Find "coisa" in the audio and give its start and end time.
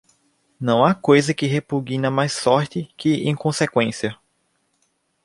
0.95-1.31